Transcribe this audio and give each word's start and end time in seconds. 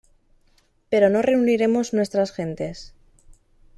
pero 0.89 1.09
no 1.11 1.21
reuniremos 1.21 1.93
nuestras 1.93 2.31
gentes. 2.31 2.91